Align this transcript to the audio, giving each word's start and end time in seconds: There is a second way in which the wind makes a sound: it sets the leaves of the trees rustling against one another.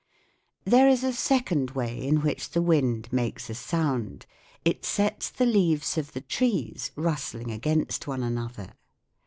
There 0.65 0.89
is 0.89 1.03
a 1.03 1.13
second 1.13 1.69
way 1.77 2.03
in 2.07 2.21
which 2.21 2.49
the 2.49 2.61
wind 2.63 3.13
makes 3.13 3.51
a 3.51 3.53
sound: 3.53 4.25
it 4.65 4.83
sets 4.83 5.29
the 5.29 5.45
leaves 5.45 5.95
of 5.95 6.13
the 6.13 6.21
trees 6.21 6.89
rustling 6.95 7.51
against 7.51 8.07
one 8.07 8.23
another. 8.23 8.73